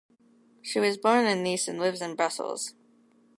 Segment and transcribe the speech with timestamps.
[0.63, 2.73] She was born in Nice and lives in Brussels.